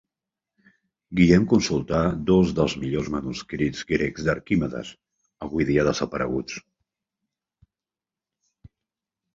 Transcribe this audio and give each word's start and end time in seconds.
Guillem 1.19 1.43
consultà 1.51 1.99
dos 2.29 2.55
dels 2.59 2.75
millors 2.85 3.11
manuscrits 3.17 3.85
grecs 3.93 4.27
d'Arquimedes, 4.29 4.95
avui 5.49 5.69
dia 5.73 5.85
desapareguts. 5.91 6.61